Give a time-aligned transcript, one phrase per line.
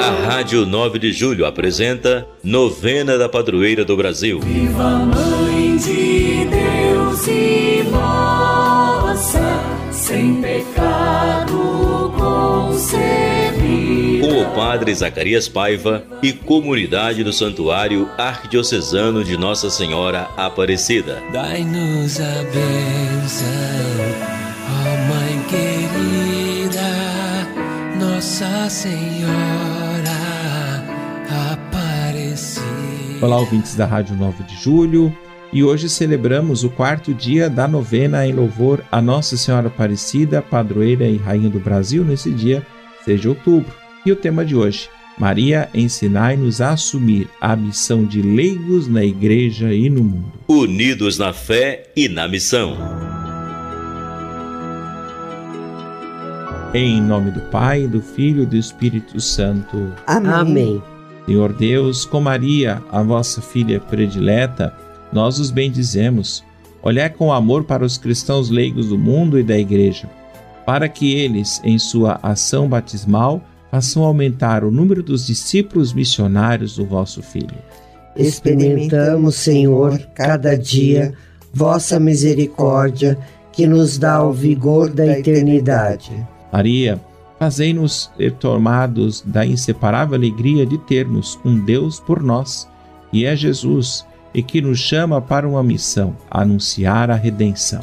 [0.00, 4.40] A Rádio 9 de Julho apresenta Novena da Padroeira do Brasil.
[4.40, 9.40] Viva Mãe de Deus e moça,
[9.90, 14.26] sem pecado concebida.
[14.26, 21.22] Com o Padre Zacarias Paiva e comunidade do Santuário Arquidiocesano de Nossa Senhora Aparecida.
[21.32, 23.93] Dai-nos a bênção,
[28.64, 29.44] Nossa Senhora.
[33.20, 35.14] Olá, ouvintes da Rádio 9 de Julho.
[35.52, 41.06] E hoje celebramos o quarto dia da novena em louvor a Nossa Senhora Aparecida, padroeira
[41.06, 42.66] e rainha do Brasil, nesse dia,
[43.04, 43.70] 6 de outubro.
[44.06, 44.88] E o tema de hoje,
[45.18, 50.32] Maria, ensinai-nos a assumir a missão de leigos na igreja e no mundo.
[50.48, 53.13] Unidos na fé e na missão.
[56.76, 59.92] Em nome do Pai, do Filho e do Espírito Santo.
[60.08, 60.32] Amém.
[60.32, 60.82] Amém.
[61.24, 64.74] Senhor Deus, com Maria, a vossa filha predileta,
[65.12, 66.42] nós os bendizemos.
[66.82, 70.10] Olhai com amor para os cristãos leigos do mundo e da igreja,
[70.66, 76.84] para que eles, em sua ação batismal, façam aumentar o número dos discípulos missionários do
[76.84, 77.56] vosso Filho.
[78.16, 81.14] Experimentamos, Senhor, cada dia,
[81.52, 83.16] vossa misericórdia,
[83.52, 86.33] que nos dá o vigor da eternidade.
[86.54, 87.00] Maria,
[87.36, 92.68] Fazei-nos tomados da inseparável alegria de termos um Deus por nós,
[93.10, 97.82] que é Jesus, e que nos chama para uma missão, anunciar a redenção.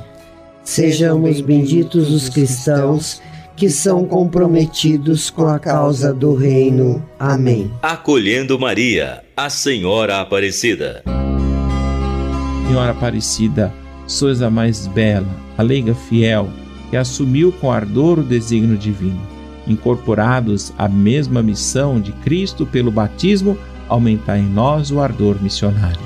[0.63, 3.21] Sejamos benditos os cristãos
[3.55, 7.03] que são comprometidos com a causa do reino.
[7.19, 7.71] Amém.
[7.81, 11.03] Acolhendo Maria, a Senhora Aparecida.
[12.67, 13.73] Senhora Aparecida,
[14.07, 16.49] sois a mais bela, a leiga fiel,
[16.91, 23.57] que assumiu com ardor o desígnio divino incorporados à mesma missão de Cristo pelo batismo,
[23.87, 25.99] aumentar em nós o ardor missionário.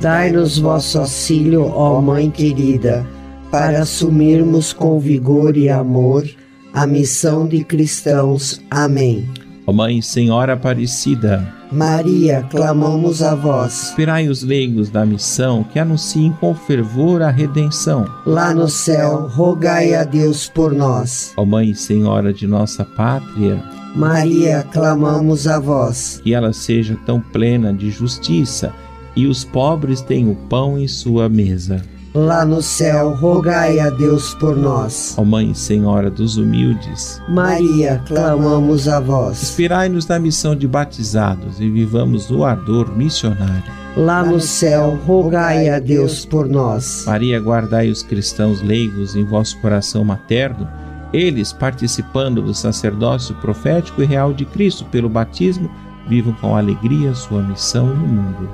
[0.00, 3.06] Dai-nos vosso auxílio, ó Mãe querida,
[3.50, 6.28] para assumirmos com vigor e amor
[6.72, 8.60] a missão de cristãos.
[8.70, 9.28] Amém.
[9.68, 13.90] Ó Mãe Senhora Aparecida, Maria, clamamos a vós.
[13.90, 18.06] Esperai os leigos da missão que anunciem com fervor a redenção.
[18.24, 21.34] Lá no céu, rogai a Deus por nós.
[21.36, 23.62] Ó Mãe Senhora de nossa pátria,
[23.94, 26.18] Maria, clamamos a vós.
[26.24, 28.72] Que ela seja tão plena de justiça
[29.14, 31.84] e os pobres tenham o pão em sua mesa
[32.14, 35.14] lá no céu, rogai a Deus por nós.
[35.16, 39.42] Ó Mãe Senhora dos humildes, Maria, clamamos a vós.
[39.42, 43.78] Inspirai-nos na missão de batizados e vivamos no ardor missionário.
[43.96, 47.04] Lá no céu, rogai a Deus por nós.
[47.06, 50.68] Maria, guardai os cristãos leigos em vosso coração materno,
[51.12, 55.70] eles, participando do sacerdócio profético e real de Cristo pelo batismo,
[56.06, 58.48] vivam com alegria sua missão no mundo.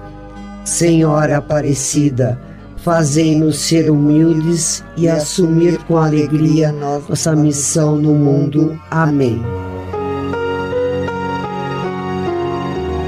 [0.65, 2.41] Senhora Aparecida,
[2.84, 8.78] Fazei-nos ser humildes e assumir com alegria nossa missão no mundo.
[8.91, 9.41] Amém.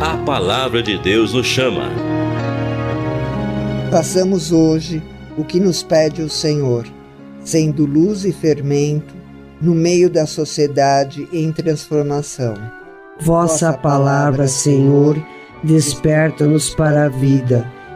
[0.00, 1.90] A palavra de Deus nos chama.
[3.90, 5.02] Façamos hoje
[5.36, 6.86] o que nos pede o Senhor,
[7.44, 9.14] sendo luz e fermento
[9.60, 12.54] no meio da sociedade em transformação.
[13.20, 15.22] Vossa palavra, Senhor,
[15.62, 17.75] desperta-nos para a vida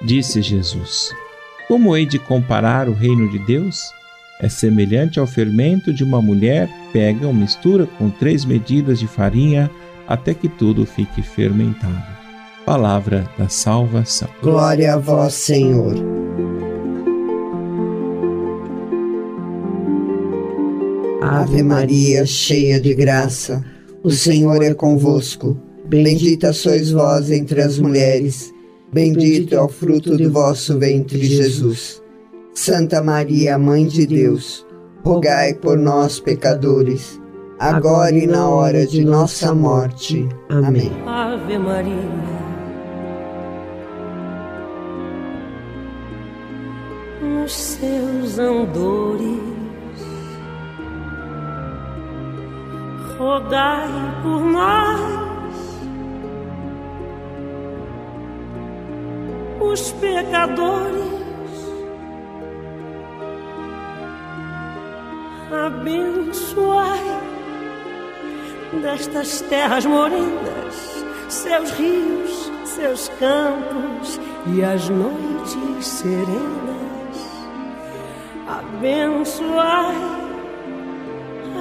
[0.00, 1.10] Disse Jesus:
[1.66, 3.82] Como hei de comparar o reino de Deus?
[4.40, 9.68] É semelhante ao fermento de uma mulher pega ou mistura com três medidas de farinha
[10.06, 12.06] até que tudo fique fermentado.
[12.64, 14.28] Palavra da salvação.
[14.40, 15.94] Glória a vós, Senhor.
[21.20, 23.64] Ave Maria, cheia de graça,
[24.04, 25.60] o Senhor é convosco.
[25.86, 28.52] Bendita sois vós entre as mulheres
[28.92, 32.02] Bendito é o fruto do vosso ventre, Jesus.
[32.54, 34.66] Santa Maria, Mãe de Deus,
[35.04, 37.20] rogai por nós, pecadores,
[37.58, 40.26] agora e na hora de nossa morte.
[40.48, 40.90] Amém.
[41.06, 42.38] Ave Maria.
[47.22, 49.40] Nos seus andores,
[53.18, 53.88] rogai
[54.22, 55.07] por nós
[59.68, 61.18] os pecadores.
[65.66, 66.98] Abençoai
[68.82, 74.18] destas terras morendas, seus rios, seus campos
[74.54, 76.38] e as noites serenas.
[78.46, 79.96] Abençoai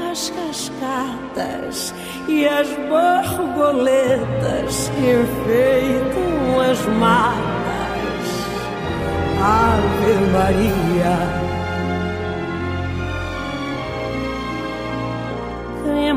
[0.10, 1.94] as cascatas
[2.28, 7.57] e as borboletas que enfeitam as matas.
[9.42, 11.48] Ave Maria.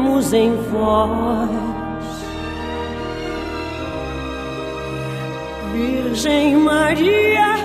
[0.00, 1.50] cremos em vós.
[5.72, 7.56] Virgem Maria,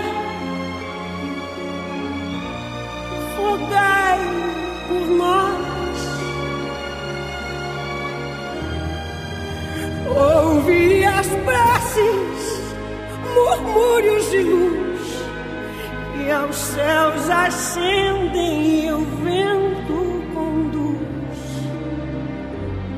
[16.76, 19.96] céus ascendem e o vento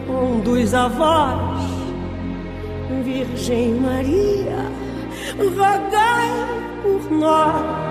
[0.08, 1.62] conduz a voz,
[3.04, 4.66] Virgem Maria,
[5.38, 6.28] rogai
[6.82, 7.87] por nós.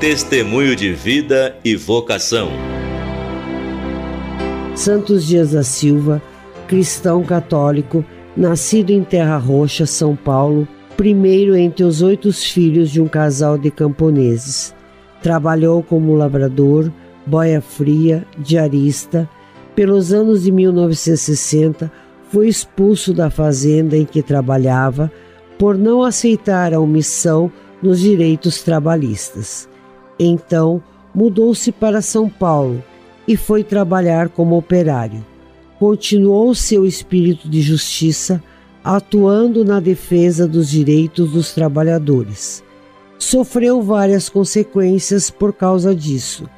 [0.00, 2.50] Testemunho de vida e vocação.
[4.76, 6.22] Santos Dias da Silva,
[6.68, 8.04] cristão católico,
[8.36, 13.72] nascido em Terra Roxa, São Paulo, primeiro entre os oito filhos de um casal de
[13.72, 14.72] camponeses.
[15.20, 16.92] Trabalhou como lavrador,
[17.26, 19.28] boia fria, diarista.
[19.74, 21.90] Pelos anos de 1960,
[22.30, 25.10] foi expulso da fazenda em que trabalhava
[25.58, 27.50] por não aceitar a omissão
[27.82, 29.68] nos direitos trabalhistas.
[30.18, 30.82] Então
[31.14, 32.82] mudou-se para São Paulo
[33.26, 35.24] e foi trabalhar como operário.
[35.78, 38.42] Continuou seu espírito de justiça,
[38.82, 42.64] atuando na defesa dos direitos dos trabalhadores.
[43.18, 46.48] Sofreu várias consequências por causa disso.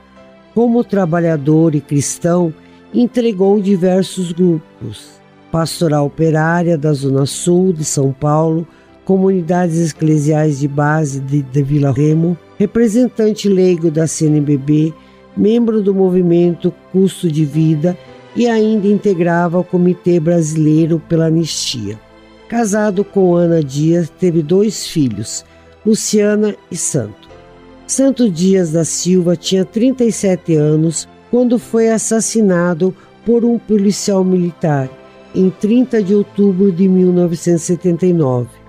[0.54, 2.52] Como trabalhador e cristão,
[2.94, 5.20] entregou diversos grupos:
[5.50, 8.66] Pastoral Operária da Zona Sul de São Paulo,
[9.10, 14.94] comunidades eclesiais de base de, de Vila Remo, representante leigo da CNBB,
[15.36, 17.98] membro do movimento Custo de Vida
[18.36, 21.98] e ainda integrava o Comitê Brasileiro pela Anistia.
[22.48, 25.44] Casado com Ana Dias, teve dois filhos,
[25.84, 27.28] Luciana e Santo.
[27.88, 32.94] Santo Dias da Silva tinha 37 anos quando foi assassinado
[33.26, 34.88] por um policial militar
[35.34, 38.59] em 30 de outubro de 1979,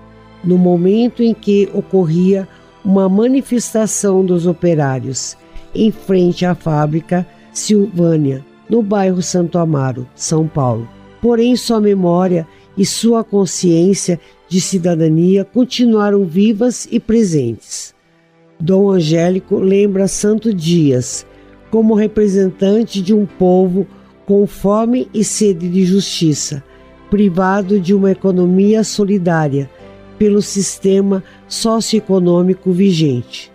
[0.44, 2.48] no momento em que ocorria
[2.84, 5.36] uma manifestação dos operários
[5.74, 10.88] em frente à fábrica Silvânia, no bairro Santo Amaro, São Paulo.
[11.20, 12.46] Porém, sua memória
[12.76, 14.18] e sua consciência
[14.48, 17.94] de cidadania continuaram vivas e presentes.
[18.58, 21.26] Dom Angélico lembra Santo Dias
[21.70, 23.86] como representante de um povo
[24.26, 26.62] com fome e sede de justiça,
[27.10, 29.70] privado de uma economia solidária
[30.22, 33.50] pelo sistema socioeconômico vigente.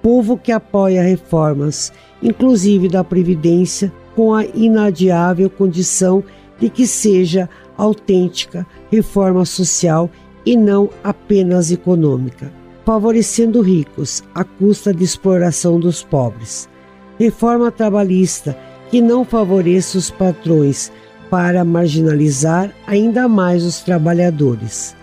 [0.00, 1.92] Povo que apoia reformas,
[2.22, 6.24] inclusive da Previdência, com a inadiável condição
[6.58, 10.08] de que seja autêntica reforma social
[10.46, 12.50] e não apenas econômica,
[12.86, 16.66] favorecendo ricos à custa de exploração dos pobres.
[17.18, 18.56] Reforma trabalhista
[18.90, 20.90] que não favoreça os patrões
[21.28, 24.96] para marginalizar ainda mais os trabalhadores.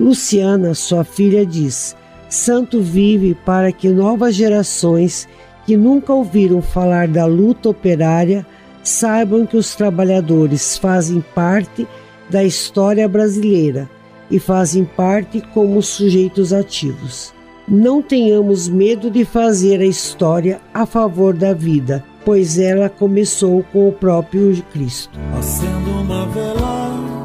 [0.00, 1.94] Luciana, sua filha, diz:
[2.28, 5.28] Santo vive para que novas gerações
[5.66, 8.46] que nunca ouviram falar da luta operária
[8.82, 11.86] saibam que os trabalhadores fazem parte
[12.30, 13.88] da história brasileira
[14.30, 17.34] e fazem parte como sujeitos ativos.
[17.68, 23.88] Não tenhamos medo de fazer a história a favor da vida, pois ela começou com
[23.88, 25.18] o próprio Cristo.
[25.38, 27.19] Acendo uma vela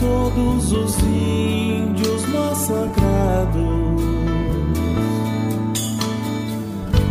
[0.00, 4.02] todos os índios massacrados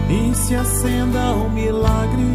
[0.09, 2.25] e se acenda o milagre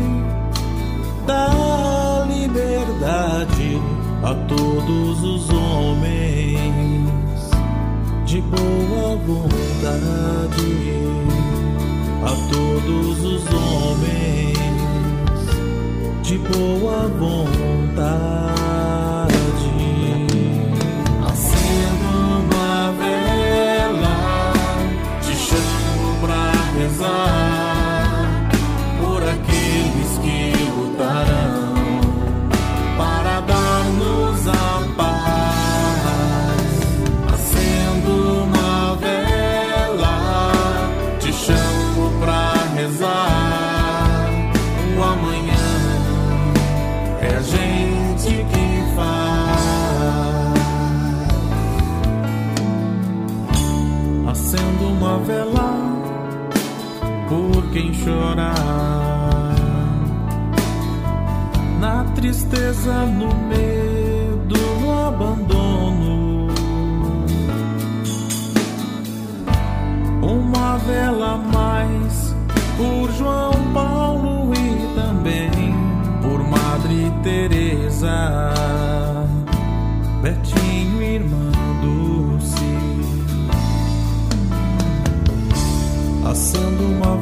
[1.27, 3.81] da liberdade
[4.23, 7.11] a todos os homens
[8.25, 10.85] de boa vontade
[12.23, 14.59] a todos os homens
[16.23, 18.54] de boa vontade.
[57.75, 58.55] Quem chorar.
[61.81, 66.47] Na tristeza, no medo, no abandono.
[70.23, 72.33] Uma vela mais
[72.77, 73.64] por João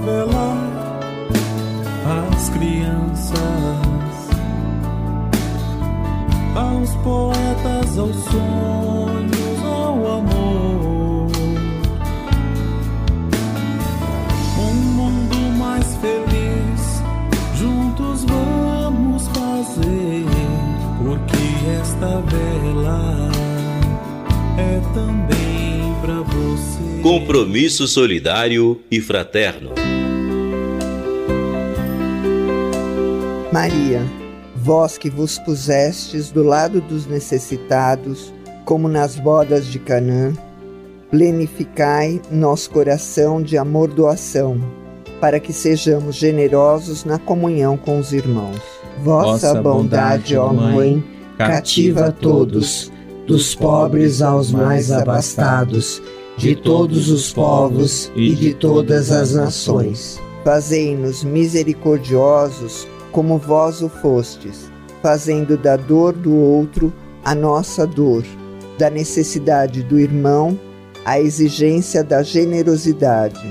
[0.03, 0.57] Acendo uma vela
[2.35, 3.39] às crianças,
[6.55, 11.31] aos poetas, aos sonhos, ao amor.
[14.59, 17.03] Um mundo mais feliz,
[17.57, 20.27] juntos vamos fazer,
[20.99, 23.31] porque esta vela
[24.59, 25.72] é também.
[27.03, 29.71] Compromisso solidário e fraterno.
[33.53, 34.03] Maria,
[34.57, 38.33] vós que vos pusestes do lado dos necessitados,
[38.65, 40.33] como nas bodas de Canaã,
[41.11, 44.61] plenificai nosso coração de amor-doação,
[45.21, 48.61] para que sejamos generosos na comunhão com os irmãos.
[49.03, 51.03] Vossa, bondade, ó Mãe,
[51.37, 52.92] cativa a todos,
[53.27, 56.03] dos pobres aos mais abastados,
[56.37, 60.21] de todos os povos e de todas as nações.
[60.45, 64.71] Fazei-nos misericordiosos como vós o fostes,
[65.03, 66.93] fazendo da dor do outro
[67.25, 68.25] a nossa dor,
[68.79, 70.59] da necessidade do irmão
[71.05, 73.43] a exigência da generosidade.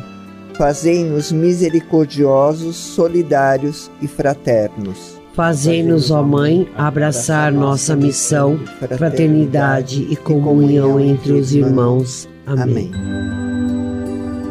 [0.57, 5.20] Fazei-nos misericordiosos, solidários e fraternos.
[5.33, 8.59] Fazei-nos, ó Mãe, abraçar nossa missão,
[8.97, 12.27] fraternidade e comunhão entre os irmãos.
[12.45, 12.91] Amém.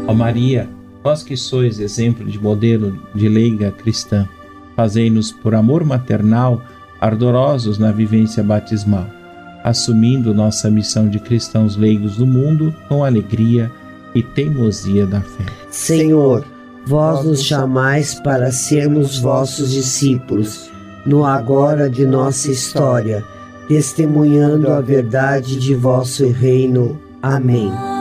[0.06, 0.68] Ó Maria,
[1.04, 4.26] vós que sois exemplo de modelo de leiga cristã,
[4.74, 6.62] fazei-nos por amor maternal
[6.98, 9.06] ardorosos na vivência batismal,
[9.62, 13.70] assumindo nossa missão de cristãos leigos do mundo com alegria
[14.14, 15.44] e teimosia da fé.
[15.70, 16.44] Senhor,
[16.86, 20.70] vós nos chamais para sermos vossos discípulos,
[21.06, 23.24] no agora de nossa história,
[23.68, 26.98] testemunhando a verdade de vosso reino.
[27.22, 27.99] Amém.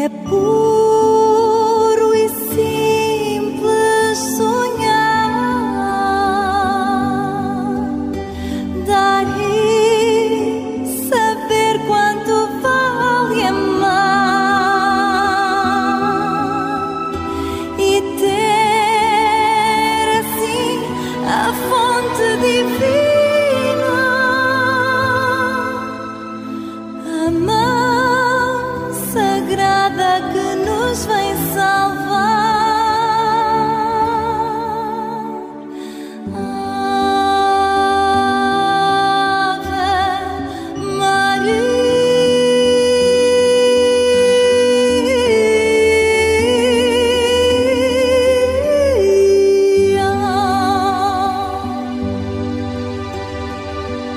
[0.00, 0.59] 也不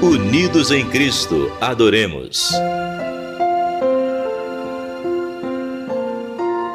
[0.03, 2.51] Unidos em Cristo, adoremos.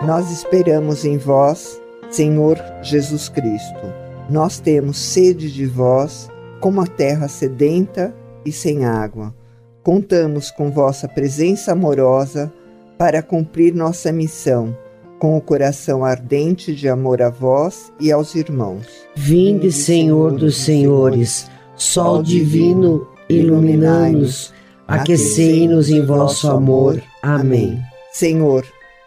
[0.07, 1.79] Nós esperamos em vós,
[2.11, 3.93] Senhor Jesus Cristo.
[4.31, 8.15] Nós temos sede de vós, como a terra sedenta
[8.47, 9.35] e sem água.
[9.83, 12.51] Contamos com vossa presença amorosa
[12.97, 14.75] para cumprir nossa missão,
[15.19, 18.87] com o coração ardente de amor a vós e aos irmãos.
[19.15, 24.53] Vinde, Senhor dos senhores, sol divino, iluminai-nos,
[24.87, 27.03] aquecei-nos em vosso amor.
[27.23, 27.79] Amém.
[28.13, 28.65] Senhor,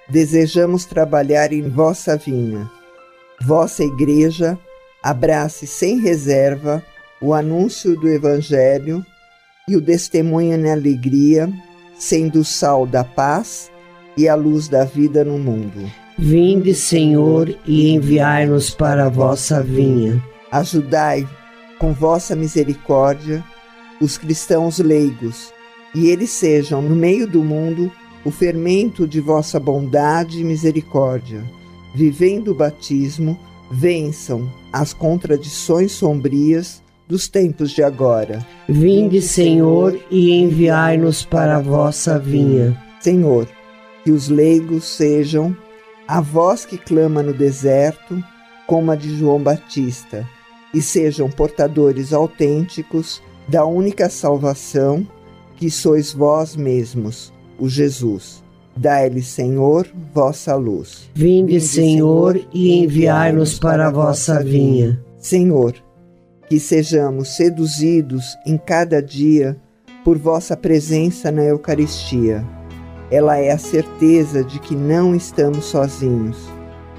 [0.10, 2.70] desejamos trabalhar em vossa vinha.
[3.44, 4.58] Vossa igreja
[5.04, 6.84] abrace sem reserva
[7.22, 9.06] o anúncio do Evangelho
[9.68, 11.52] e o testemunho na alegria,
[11.98, 13.72] sendo o sal da paz
[14.18, 15.90] e a luz da vida no mundo.
[16.18, 20.22] Vinde, Senhor, e enviai-nos para a vossa vinha.
[20.52, 21.28] Ajudai
[21.80, 23.44] com vossa misericórdia
[24.02, 25.54] os cristãos leigos,
[25.94, 27.92] e eles sejam, no meio do mundo,
[28.26, 31.44] o fermento de vossa bondade e misericórdia.
[31.94, 33.40] Vivendo o batismo,
[33.70, 38.46] vençam as contradições sombrias dos tempos de agora.
[38.68, 42.82] Vinde, Senhor, e enviai-nos para a vossa vinha.
[43.02, 43.48] Senhor,
[44.04, 45.56] que os leigos sejam
[46.08, 48.24] a voz que clama no deserto,
[48.66, 50.28] como a de João Batista,
[50.74, 55.06] e sejam portadores autênticos da única salvação
[55.56, 58.44] que sois vós mesmos, o Jesus.
[58.76, 61.10] Dai-lhe, Senhor, vossa luz.
[61.14, 65.04] Vinde, Senhor, e enviai-nos para a vossa vinha.
[65.18, 65.76] Senhor,
[66.50, 69.58] que sejamos seduzidos em cada dia
[70.04, 72.46] por vossa presença na Eucaristia.
[73.12, 76.38] Ela é a certeza de que não estamos sozinhos,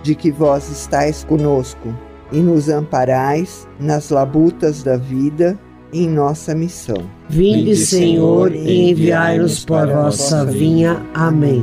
[0.02, 1.88] de que vós estáis conosco
[2.31, 5.59] e nos amparais nas labutas da vida
[5.92, 7.02] em nossa missão.
[7.28, 11.05] Vinde, Senhor, e enviai-nos para a vossa vinha.
[11.14, 11.62] Amém.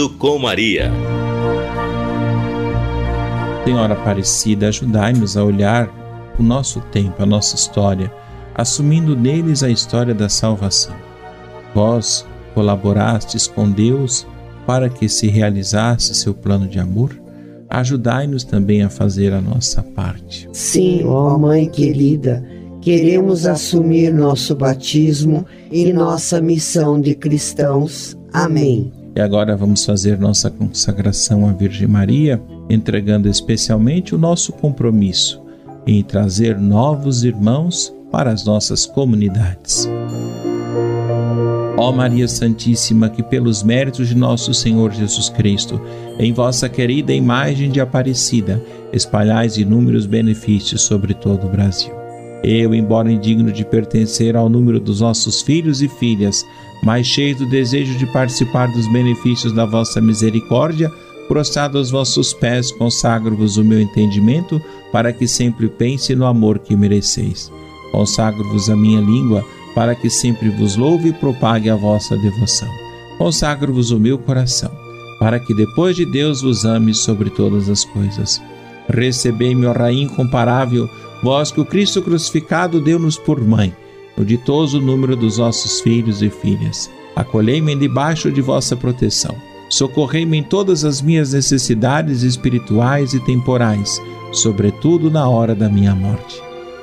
[0.00, 0.90] Cristo com Maria.
[3.64, 8.10] Senhora Aparecida, ajudai-nos a olhar o nosso tempo, a nossa história,
[8.54, 10.94] assumindo neles a história da salvação.
[11.74, 14.26] Vós colaborastes com Deus
[14.66, 17.10] para que se realizasse seu plano de amor.
[17.68, 20.48] Ajudai-nos também a fazer a nossa parte.
[20.50, 22.42] Sim, ó Mãe querida,
[22.80, 28.16] queremos assumir nosso batismo e nossa missão de cristãos.
[28.32, 28.99] Amém.
[29.14, 35.42] E agora vamos fazer nossa consagração à Virgem Maria, entregando especialmente o nosso compromisso
[35.86, 39.88] em trazer novos irmãos para as nossas comunidades.
[41.76, 45.80] Ó Maria Santíssima, que pelos méritos de nosso Senhor Jesus Cristo,
[46.18, 51.99] em vossa querida imagem de Aparecida, espalhais inúmeros benefícios sobre todo o Brasil.
[52.42, 56.44] Eu, embora indigno de pertencer ao número dos nossos filhos e filhas,
[56.82, 60.90] mas cheio do desejo de participar dos benefícios da vossa misericórdia,
[61.28, 66.74] prostrado aos vossos pés, consagro-vos o meu entendimento, para que sempre pense no amor que
[66.74, 67.52] mereceis.
[67.92, 72.68] Consagro-vos a minha língua, para que sempre vos louve e propague a vossa devoção.
[73.18, 74.70] consagro-vos o meu coração,
[75.18, 78.40] para que depois de Deus vos ame sobre todas as coisas.
[78.88, 80.88] Recebei-me, ó Rainha incomparável,
[81.22, 83.74] vós que o Cristo crucificado deu-nos por mãe,
[84.16, 86.90] no ditoso número dos nossos filhos e filhas.
[87.14, 89.34] Acolhei-me debaixo de vossa proteção.
[89.68, 94.00] Socorrei-me em todas as minhas necessidades espirituais e temporais,
[94.32, 96.40] sobretudo na hora da minha morte.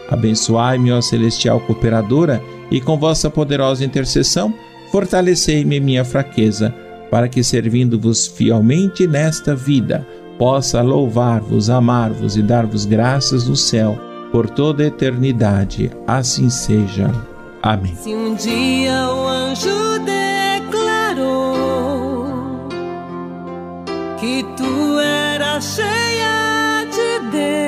[0.10, 4.54] Abençoai-me, ó celestial cooperadora, e com vossa poderosa intercessão,
[4.92, 6.74] fortalecei-me minha fraqueza,
[7.12, 14.07] para que, servindo-vos fielmente nesta vida, possa louvar-vos, amar-vos e dar-vos graças no céu
[14.38, 15.90] por toda a eternidade.
[16.06, 17.12] Assim seja.
[17.60, 17.96] Amém.
[17.96, 21.48] Se um dia o anjo declarou
[24.20, 27.67] que tu eras cheia de Deus,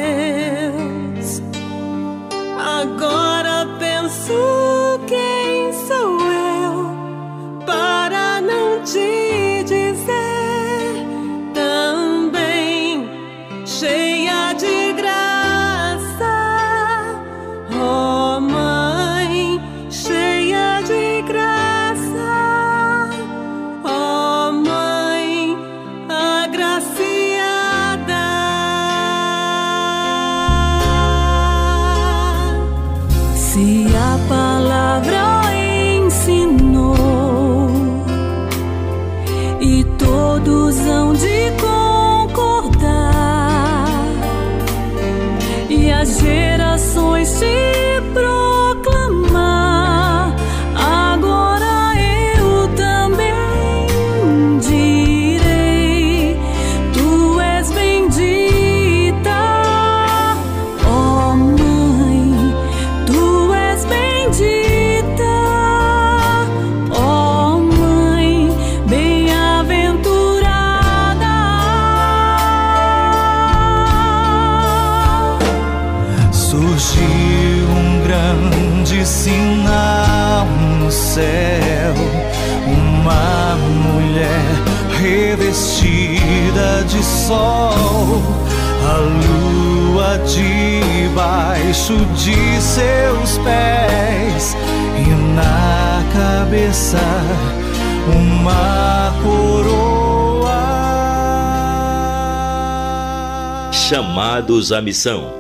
[103.72, 105.34] Chamados à missão.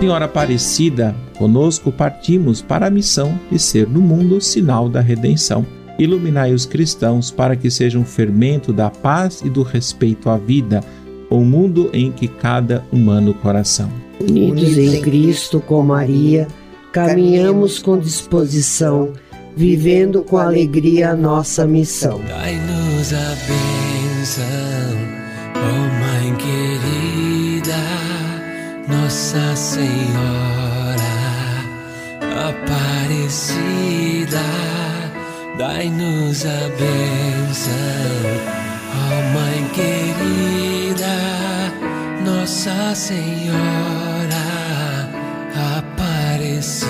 [0.00, 5.66] Senhora Aparecida, conosco partimos para a missão de ser no mundo sinal da redenção
[5.98, 10.82] iluminai os cristãos para que sejam fermento da paz e do respeito à vida,
[11.30, 13.90] o mundo em que cada humano coração.
[14.20, 16.46] Unidos em Cristo com Maria,
[16.92, 19.12] caminhamos com disposição,
[19.56, 22.20] vivendo com alegria a nossa missão.
[22.28, 23.95] Dai-nos a bênção,
[25.54, 27.76] oh Mãe querida,
[28.88, 31.16] Nossa Senhora
[32.48, 33.96] Aparecida
[35.58, 37.72] Dai-nos a bênção,
[38.92, 41.16] ó Mãe querida,
[42.22, 44.36] Nossa Senhora
[45.78, 46.86] Aparecida.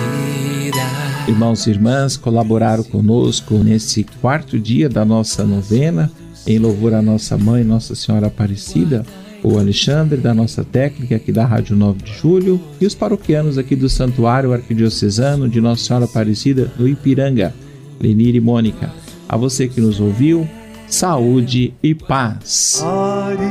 [1.29, 6.11] Irmãos e irmãs, colaboraram conosco nesse quarto dia da nossa novena,
[6.47, 9.05] em louvor à nossa mãe, Nossa Senhora Aparecida
[9.47, 13.77] o Alexandre, da nossa técnica aqui da Rádio 9 de Julho, e os paroquianos aqui
[13.77, 17.55] do Santuário Arquidiocesano de Nossa Senhora Aparecida do Ipiranga.
[18.01, 18.93] Lenir e Mônica.
[19.29, 20.49] A você que nos ouviu,
[20.89, 22.83] saúde e paz.
[22.83, 23.47] Maria,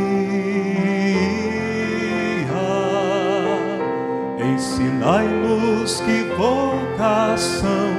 [4.54, 7.90] ensinai-nos que vocação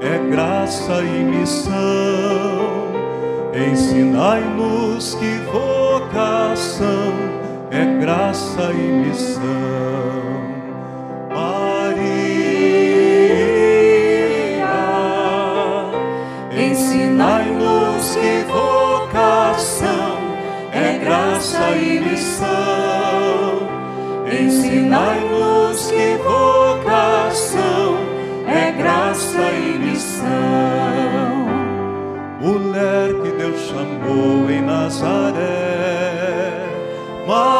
[0.00, 2.73] é graça e missão.
[3.54, 7.14] Ensinai-nos que vocação
[7.70, 9.44] é graça e missão.
[21.04, 22.48] graça e missão.
[24.26, 25.53] Ensinai-nos
[33.84, 35.42] que Deus chamou em Nazaré,
[37.26, 37.53] Maria,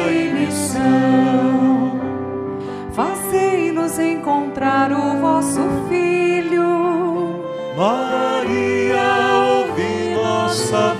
[0.00, 2.00] e missão.
[2.92, 7.44] Fazei-nos encontrar o vosso Filho.
[7.76, 9.34] Maria,
[9.66, 10.93] ouvi nossa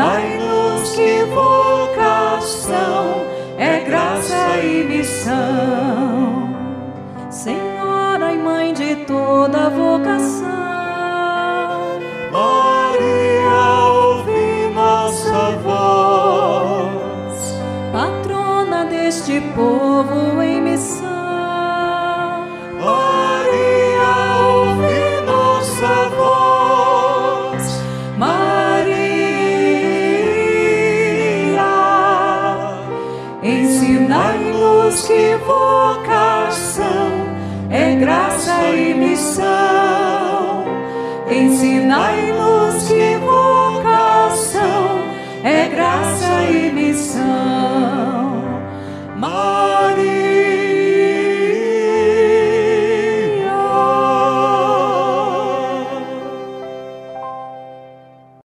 [0.00, 3.26] Ensinai-nos que vocação
[3.58, 6.48] é graça e missão.
[7.30, 10.48] Senhora e Mãe de toda vocação.
[12.32, 17.60] Maria, ouvi nossa voz.
[17.92, 20.40] Patrona deste povo